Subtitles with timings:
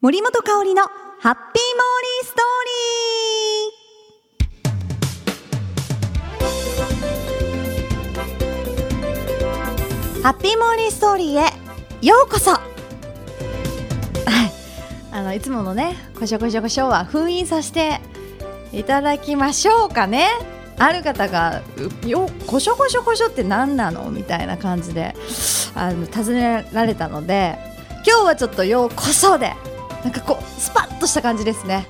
[0.00, 2.44] 森本香里のハッピーモーリーストー
[10.14, 10.22] リー。
[10.22, 11.52] ハッピーモーリーストーリーへ
[12.00, 12.52] ようこそ。
[12.52, 12.60] は
[14.48, 18.00] いあのいつものねこしょこしょこしょは封印させて
[18.72, 20.28] いただきましょうかね。
[20.78, 21.60] ある方が
[22.08, 25.14] 「よこしょこしょこしょって何なの?」みたいな感じで
[25.74, 27.58] あの尋ねられたので
[28.06, 29.54] 今日はちょっと「ようこそ」で
[30.04, 31.86] なんかこうスパッとした感じですね。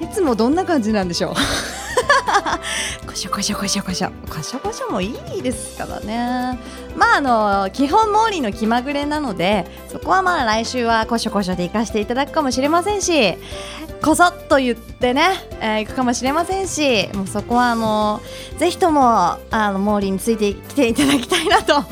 [0.00, 1.34] いつもどんな感じなんでしょう？
[3.06, 4.10] こしょこしょこしょこしょ。
[4.28, 6.58] こしょこしょもいいですからね。
[6.96, 13.34] まああの基本モーリーの気まぐれなのでそこはまあ来週はこしょこしょで行かせていただくかもしれませんし
[14.02, 15.28] こそっと言ってね、
[15.60, 18.20] えー、行くかもしれませんしもうそこはあの
[18.58, 19.38] ぜひともあ
[19.72, 21.82] のモーリーについてきていただきたいなと。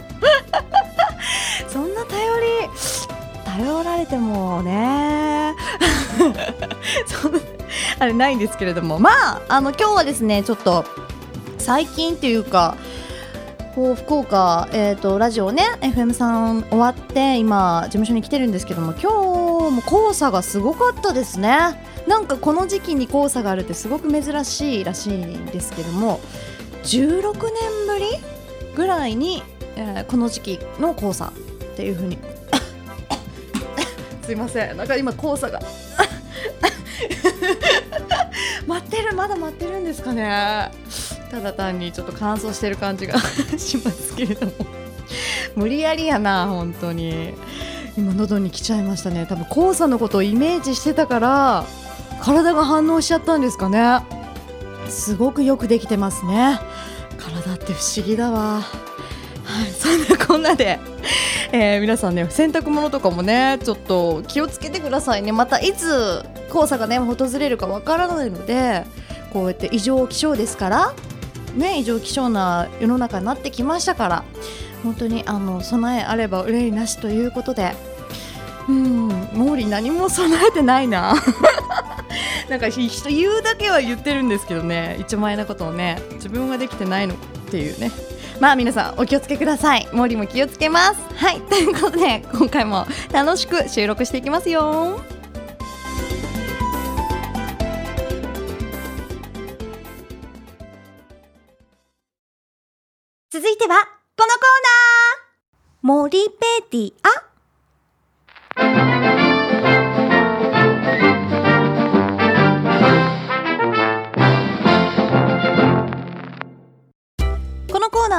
[3.60, 5.54] 頼られてもね。
[7.06, 7.38] そんな
[7.98, 8.98] あれないんですけれども。
[8.98, 10.84] まああの今日はですねちょっと
[11.58, 12.76] 最近っていうか
[13.74, 21.58] こう福岡、えーと、ラジオね FM さん終わって今事務所に来てるんですけども今日も黄砂がすごかったですね。
[22.08, 26.18] なんかこの時期に黄砂があるってすごく珍しいらしいんですけども
[26.82, 28.06] 16年ぶり
[28.74, 29.42] ぐらいに、
[29.76, 31.32] えー、この時期の黄砂っ
[31.76, 32.16] ていう風に
[34.30, 34.76] すいません。
[34.76, 35.58] なんか今黄砂が。
[38.64, 39.12] 待ってる。
[39.16, 40.70] まだ待ってるんですかね。
[41.32, 43.18] ただ単にちょっと乾燥してる感じが
[43.58, 44.52] しますけれども。
[45.56, 47.34] 無理やりやな本当に。
[47.98, 49.26] 今喉に来ちゃいましたね。
[49.28, 51.64] 多分黄砂のことをイメージしてたから
[52.22, 53.98] 体が反応しちゃったんですかね。
[54.88, 56.60] すごくよくできてますね。
[57.18, 58.62] 体って不思議だわ。
[59.90, 60.78] そんなこんなで
[61.52, 65.32] えー、皆さんね洗濯物とかもねちょっと気をつけてくださいね。
[65.32, 68.84] またいつ黄砂がね訪れるかわからないので
[69.32, 70.94] こうやって異常気象ですから
[71.56, 74.24] ね異常気象な世の中になってきましたから
[74.84, 77.74] 本当にあの備えあれば憂いなしということで
[78.68, 81.14] うん毛利何も備えてないな。
[82.48, 87.16] なんか人言うだけは言ってるんですけどね一万円なことをね自分はできてないのっ
[87.50, 87.92] ていうね。
[88.40, 89.86] まあ皆さんお気をつけください。
[89.92, 91.14] 森も気をつけます。
[91.14, 91.40] はい。
[91.48, 94.98] ということで今回も楽しく収録していきますよ。
[103.30, 103.76] 続いては
[104.16, 105.30] このコーナー。
[105.82, 107.29] 森ペディア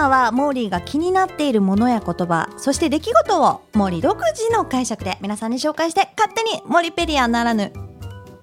[0.04, 7.68] ーはモーリーが気になっているものや言葉、そして出来事をモーリー独自の解釈で皆さんに紹介して勝手にモリペディアならぬ、ん？
[7.68, 7.74] 違う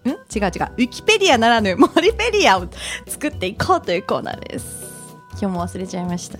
[0.04, 0.44] 違う。
[0.44, 2.68] ウィキペディアならぬモリペディアを
[3.06, 4.88] 作っていこうというコーナーです。
[5.32, 6.38] 今日も忘れちゃいました。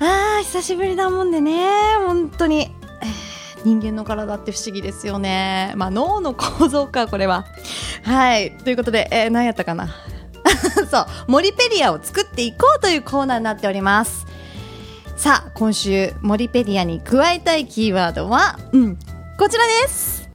[0.00, 1.68] あー、久しぶりだもんでね、
[2.06, 2.70] 本当に。
[3.64, 5.72] 人間の体って不思議ですよね。
[5.76, 7.44] まあ脳の構造か、これは。
[8.04, 8.56] はい。
[8.58, 9.88] ということで、えー、何やったかな。
[10.90, 14.26] そう、モリペディアを作っていこうというコーナーになっております。
[15.16, 18.98] さあ、今週、モリペディアに加えたいキーワードは、うん、
[19.38, 20.28] こちらです。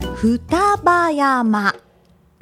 [0.00, 1.74] 双葉山。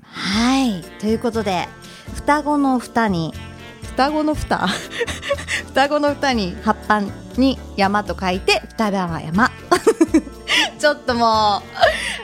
[0.02, 0.82] はい。
[1.00, 1.68] ということで、
[2.14, 3.34] 双子の双に、
[3.82, 4.68] 双子の双
[5.66, 7.02] 双子の双に葉っぱ
[7.36, 9.50] に山と書いて双葉山。
[10.78, 11.62] ちょっともう、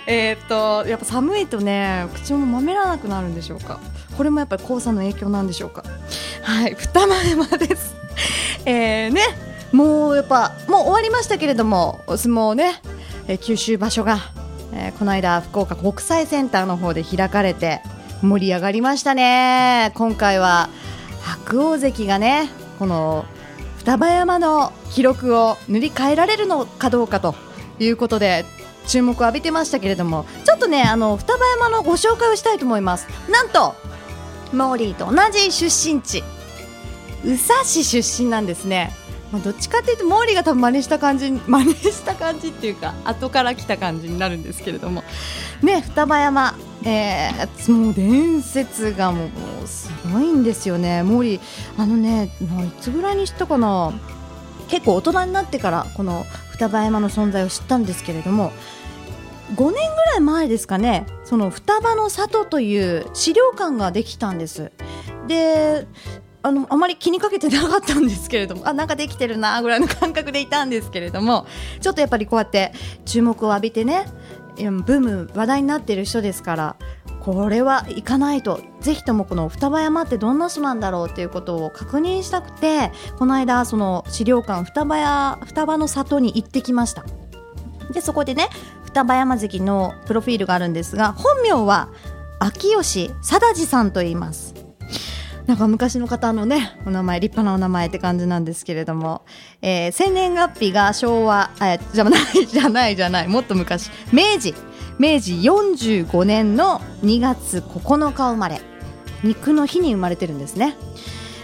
[0.09, 3.79] えっと、やっぱ寒いとね、口もまめらなくなるんでしょうか。
[4.17, 5.85] これもやっぱり黄砂の影響なんでしょうか。
[6.43, 7.95] はい、二前山です。
[8.65, 9.21] えー、ね、
[9.71, 12.81] もうやっぱ、もう終わりましたけれども、お相撲ね、
[13.29, 14.19] えー、九州場所が、
[14.73, 17.83] えー、この間、福岡国際センターの方で開かれて、
[18.23, 19.93] 盛り上がりましたね。
[19.95, 20.71] 今回は、
[21.21, 22.49] 白鵬関がね、
[22.79, 23.27] この、
[23.77, 27.35] 双葉山の記録を塗り替えられるのかどうかと
[27.79, 28.47] いうことで
[28.89, 33.07] 注目を浴びてましたけれどもちょっとねあの双葉山のご紹介をしたいと思います。
[33.31, 33.75] なんと
[34.53, 36.25] モーリーと同じ出身地。
[37.25, 38.93] 宇佐市出身なんですね、
[39.33, 45.03] まあ、どっちかっていうとモーリーが多分真似した感じ 真似した感じっていうか後から来た感じになるんですけれども。
[45.63, 49.25] ね双葉山えー、もう伝説がも
[49.65, 51.41] うすごいんですよね、モーリー、
[51.77, 53.93] あのね、もういつぐらいに知ったかな、
[54.69, 58.53] 結構大人になってからこの双葉山の存在を知ったんですけれども
[59.55, 64.73] 5年ぐらい前ですかねその双葉の里という資料館ができたんです。
[65.27, 65.87] で
[66.43, 71.47] あのあまり気にかけてなかったんですけれどもあなんかできてるなぐらいの感覚でいたんですけれども
[71.81, 72.73] ちょっとやっぱりこうやって
[73.05, 74.07] 注目を浴びてね
[74.57, 76.77] ブーム話題になっている人ですから
[77.21, 78.61] これは行かないと。
[78.81, 87.05] ぜひともこの双葉山ってどんな島なんだろうということを確認したくてこの間その資料館双葉や双葉の里に行ってきました。
[87.93, 88.49] でそこでね
[88.99, 91.89] 双葉山関のプロフィールがあるんですが本名は
[92.41, 94.57] 秋吉貞治さんと言います
[95.47, 99.25] なんか昔の方のね、お名前、立派なお名前って感じなんですけれども、
[99.63, 104.55] えー、生年月日が昭和、えじゃない、 じゃない、じゃない、もっと昔、明治、
[104.99, 108.61] 明治45年の2月9日生まれ、
[109.25, 110.77] 肉の日に生まれてるんですね。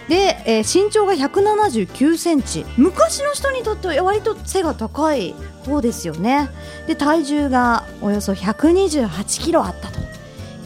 [0.07, 2.65] で、えー、身長が179センチ。
[2.77, 5.33] 昔の人にとっては割と背が高い
[5.65, 6.49] 方ですよね。
[6.87, 10.05] で体重がおよそ128キロあったと。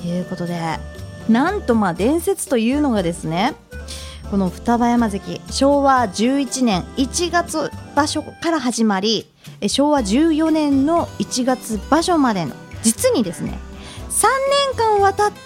[0.07, 0.79] いうことで
[1.27, 3.53] なんとまあ伝説というのがですね
[4.31, 9.27] この双葉山関昭和11年1月場所から始まり
[9.67, 12.53] 昭和14年の1月場所までの
[12.83, 13.57] 実にですね
[14.09, 14.27] 3
[14.73, 15.37] 年間渡って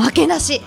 [0.00, 0.60] 負けなし。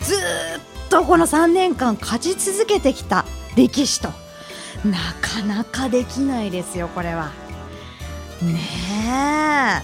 [0.00, 3.24] ずっとこの3年間勝ち続けてきた
[3.56, 4.10] 歴史と
[4.84, 7.30] なかなかできないですよこれは。
[8.42, 8.60] ね
[9.06, 9.82] え。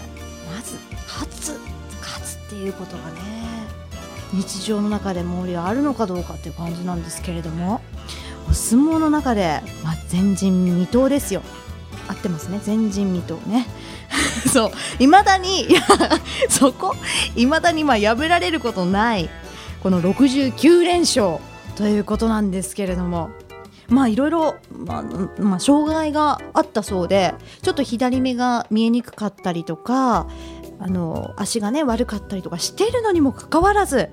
[0.53, 0.77] まず
[1.07, 1.59] 勝つ
[1.99, 3.21] 勝つっていうことがね
[4.33, 7.81] 日常の中で毛利はあるのかどうかっていう感じなんですけれども
[8.47, 11.41] お相撲の中で、まあ、前人未到ですよ。
[12.07, 12.61] 合ってますね。
[12.63, 13.65] 前人未到ね。
[14.53, 14.71] そう。
[14.99, 15.81] いまだにいや
[16.49, 16.95] そこ？
[17.35, 19.27] いまだにまあ破られることない。
[19.81, 21.37] この69連勝
[21.75, 23.29] ということなんですけれども
[23.87, 25.03] まあいろいろ、まあ、
[25.41, 30.27] まあ、障害があったそうでちょっと左目が見えにくかったりとか
[30.79, 34.09] あの足がね悪かったりとかしているのにもかかわらず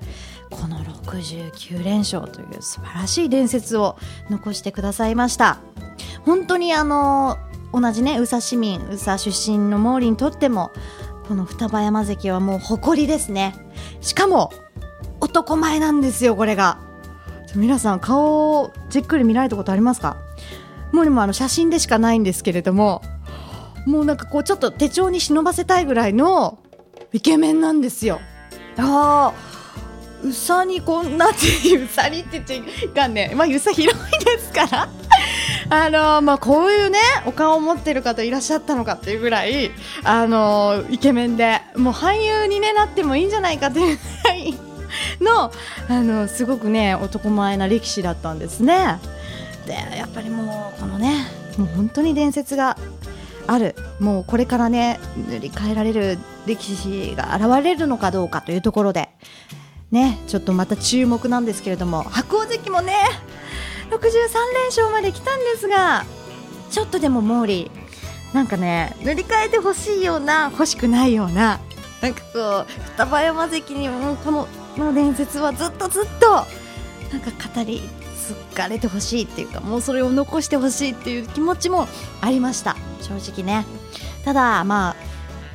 [0.49, 3.97] この69連勝という素晴らしい伝説を
[4.29, 5.59] 残してくださいました。
[6.25, 7.37] 本当にあの
[7.73, 10.71] 同じね宇佐市民宇佐出身の毛利にとっても
[11.27, 13.55] この双葉山関はもう誇りですね。
[14.01, 14.51] しかも
[15.37, 16.79] 男前なんですよこれが。
[17.53, 20.17] 皆さん顔をじっくり見られたことありますか？
[20.91, 23.03] もうもあの写真でしかないんですけれども
[23.85, 26.57] もうなんかこうちょっと手帳に忍ばせたいぐらいの
[27.13, 28.19] イケメンなんですよ。
[28.79, 29.33] ああ
[30.23, 33.31] うさにこんなっていううさにって言っちゃいかんね。
[33.35, 34.89] まあうさ広いですから。
[35.69, 36.97] あのまあこういうね
[37.27, 39.69] お顔を持ってる方いらっしゃったのかっていうぐらい
[40.03, 44.66] あのイケメンでもう俳優に、ね、なってもいいんじゃないかっていうぐらい
[45.21, 45.51] の
[45.89, 48.99] あのすごくね男前な歴史だったんですね。
[49.65, 52.77] でやっぱりもうこのねもう本当に伝説が
[53.47, 53.75] ある。
[53.99, 54.99] もうこれからね
[55.29, 59.09] 塗り替えられる歴史が現れるのかどうかというところで。
[59.89, 62.03] ねちょっとまた注目なんですけれども。
[62.03, 62.93] 白鵬関もね
[63.89, 63.95] 63
[64.53, 66.05] 連勝まで来たんですが
[66.69, 67.71] ちょっとでも毛利
[68.33, 71.59] なんかね塗り替えてほしいような欲しくないような
[72.01, 74.47] なんかこう双葉山関にもこの
[74.83, 76.29] の伝説はずっとずっと
[77.11, 77.81] なんか語り
[78.15, 81.87] 継がれてほしいっていうかもうそれを残してほしいっていう気持ちも
[82.21, 82.75] ありました。
[83.01, 83.65] 正直ね。
[84.25, 84.95] ただまあ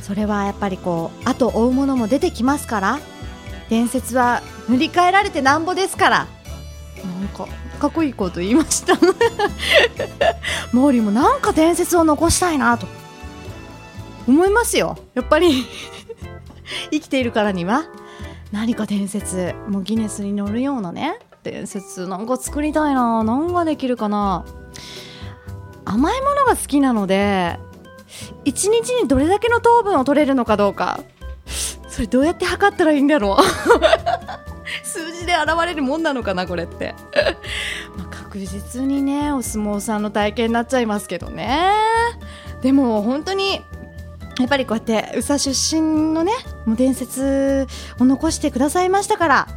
[0.01, 2.99] それはやっぱりこう後追うものも出てきますから
[3.69, 6.27] 伝説は塗り替えられてなんぼですから
[7.05, 7.47] なんか
[7.79, 8.97] かっこいいこと言いました。
[10.73, 12.87] 毛利もなんか伝説を残したいなと
[14.27, 14.99] 思いますよ。
[15.15, 15.67] やっぱり
[16.91, 17.85] 生きているからには。
[18.53, 24.45] 何か伝説もうギネスに乗るようなね伝説なんか作りたいな何ができるかな。
[25.85, 27.59] 甘いものが好きなので
[28.45, 31.01] 1日にどれだけの糖分を取れるのかどうか。
[31.89, 33.43] それどうやって測ったらいいんだろう。
[34.87, 36.95] 数字で現れるもんなのかなこれって。
[37.99, 41.73] ま確実にねお相撲さんの体験になっちゃいますけどね。
[42.63, 43.63] でも本当に
[44.43, 46.33] やっぱりこうやって宇佐出身のね
[46.67, 47.67] もう伝説
[47.99, 49.49] を残してくださいましたから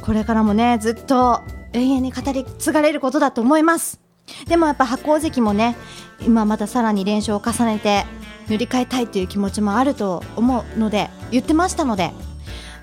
[0.00, 1.40] これからもねずっと
[1.72, 4.00] 永遠に語り継がれることだと思います
[4.48, 5.76] でもやっぱ白鵬関もね
[6.20, 8.04] 今またさらに連勝を重ねて
[8.48, 12.10] 塗り替えたいという気持ちもあると思うので言ってましたので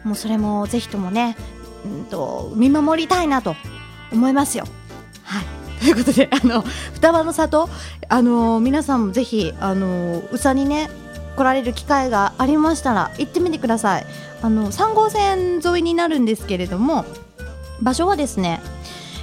[0.03, 1.35] もうそれもぜひともね、
[1.85, 3.55] うんと、見守りたいなと
[4.11, 4.65] 思いますよ。
[5.23, 5.45] はい
[5.79, 6.61] ということで、あの
[6.93, 7.69] 双葉の里、
[8.09, 10.89] あの皆さんもぜひ、あの宇佐にね
[11.36, 14.05] 来られる機会がありましたら行ってみてください。
[14.41, 17.05] あの3号線沿いになるんですけれども
[17.81, 18.62] 場所はですね、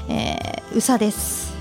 [0.08, 1.54] えー、宇佐です。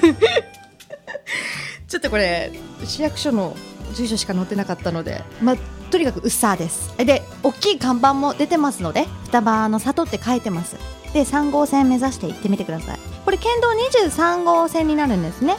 [1.88, 2.52] ちょっとこれ
[2.84, 3.56] 市役所の
[3.94, 5.56] 住所しか載ってなかったので、まあ、
[5.90, 6.96] とにかくうっさです。
[6.98, 10.76] で大きい看板も出てますので双葉の里って書いてます。
[11.12, 12.98] で3号線目指して行ってみてください。
[13.24, 13.68] これ県道
[14.12, 15.56] 23号線になるんですね。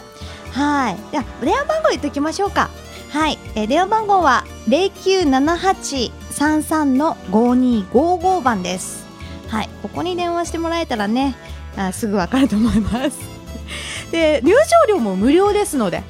[0.52, 0.98] はい。
[1.12, 2.70] では電話番号言っておきましょうか
[3.12, 9.06] はい、えー、電話番号は097833の5255番です。
[9.50, 9.70] はい。
[9.82, 11.36] ここに電話してもらえたらね
[11.76, 13.20] あすぐわかると思います。
[14.12, 16.04] で入場料も無料ですので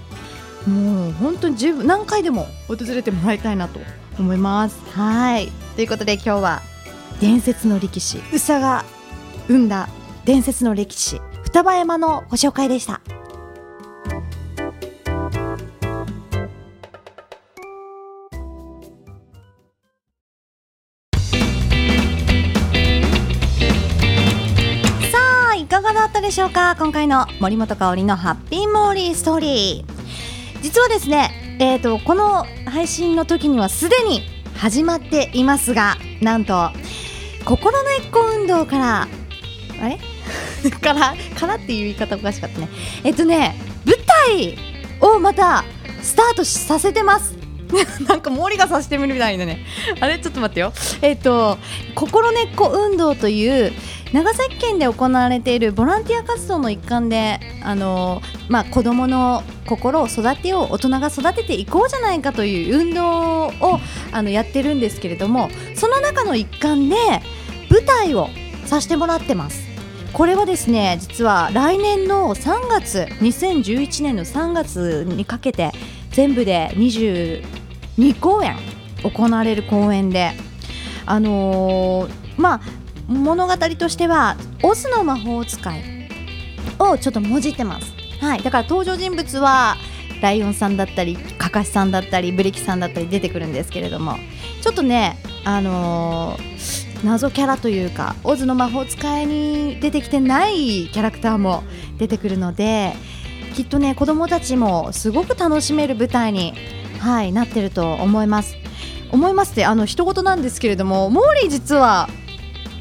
[0.67, 3.79] もう本当に十分何回でも訪れてもらいたいなと
[4.19, 4.77] 思います。
[4.93, 5.51] はい。
[5.75, 6.61] ということで今日は
[7.19, 8.85] 伝説の力士宇佐が
[9.47, 9.89] 生んだ
[10.25, 13.01] 伝説の歴史双葉山のご紹介でした
[26.21, 26.75] でしょうか？
[26.77, 30.61] 今回の森本香里のハッピーモーリーストーリー。
[30.61, 34.21] 実はですねえーとこの配信の時にはすでに
[34.55, 36.69] 始まっていますがなんと
[37.43, 39.01] 心根っこ運動から
[39.81, 39.97] あれ？
[40.71, 41.15] から？
[41.39, 42.69] からっていう言い方おかしかったね。
[43.03, 43.95] えっとね舞
[44.29, 44.57] 台
[45.01, 45.63] をまた
[46.01, 47.35] スタートさせてます。
[48.07, 49.65] なんか毛利がさしてみるみたいなね。
[49.99, 50.19] あれ？
[50.19, 50.73] ちょっと待ってよ。
[51.01, 51.57] えっと
[51.95, 53.71] 心根っこ運動という
[54.13, 63.79] 長崎県で行われているボランティア活動の一環であの、まあ、子どもの心を育てよう大人が育てていこうじゃないかという運動を
[64.11, 66.95] あのやってるんですけれどもその中の一環で
[67.69, 68.27] 舞台を
[68.65, 69.71] させてもらってます。
[70.13, 75.71] これはですね実は来年の3月2011年の3月にかけて
[76.11, 78.57] 全部で22公演
[79.03, 80.31] 行われる公演で
[81.05, 82.61] あのー、まあ
[83.11, 85.81] 物語としてはオズの魔法使い
[86.79, 87.93] をちょっともじってます。
[88.21, 88.41] はい。
[88.41, 89.75] だから登場人物は
[90.21, 94.17] ライオンさんだったりカカシさんだったりブリキさんだったり出てくるんですけれども。
[94.61, 101.63] ちょっとねあのー、謎キャラというかオズの魔法使いに出てきてないキャラクターも
[101.97, 102.93] 出てくるので
[103.55, 106.53] きっとね子供たちもすごく楽しめる舞台に、
[106.99, 108.55] はい、なってると思います。
[109.11, 112.07] 思いますってあの一言なんですけれどもモーリー実は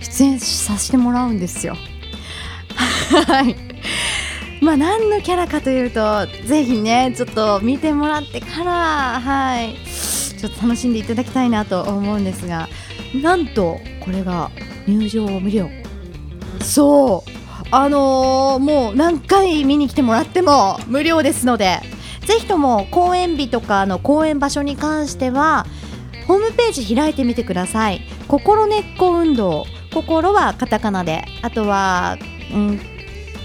[0.01, 1.77] 出演させてもらうんですよ。
[3.27, 3.57] はい。
[4.63, 9.75] まあ何のキャラかというとぜひねちょっと見てもらってからはい。
[10.39, 12.69] ちょっと楽しんでいただきたいなと思うんですが
[13.23, 14.51] なんとこれが
[14.87, 15.69] 入場無料
[16.63, 17.31] そう。
[17.73, 21.81] あのー、もう何回見に来てもらっても無料ですので
[22.27, 25.67] ぜひとも公演日とかの公演場所に関しては
[26.27, 28.01] ホームページ開いてみてください。
[28.29, 29.67] 心根っこ運動。
[29.93, 32.17] 心はカタカナであとは、
[32.53, 32.81] うん、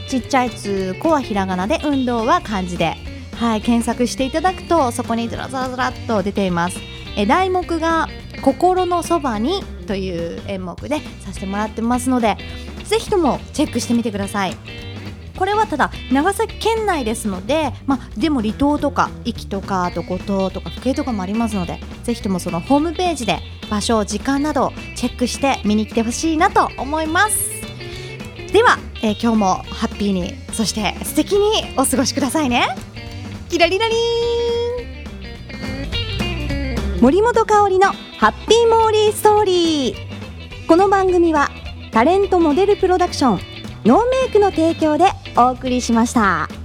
[0.08, 2.96] ちっちゃいつこはひらがなで運動は漢字で、
[3.36, 6.80] はい、検索していただくとそこにずらずらずらっと出ています。
[7.18, 8.10] え題目が
[8.42, 12.36] 心のそばにという演目でさせてもらってますので
[12.84, 14.56] ぜひともチェックしてみてください。
[15.38, 27.50] これはただ長崎県内ですので、ま、でも離島とか壱岐とかあと五島とか府警とかもありますのでぜひともそのホームページで場所時間などチェックして見に来てほしいなと思います。
[28.52, 32.68] では、えー、今日もハッピーにそして素敵にお過ごしくださいね。
[33.50, 33.98] キラリラリン。
[37.02, 40.68] 森本香里のハッピーモーリーストーリー。
[40.68, 41.50] この番組は
[41.92, 43.40] タレントモデルプロダクション
[43.86, 45.06] ノーメイクの提供で
[45.38, 46.65] お送りしました。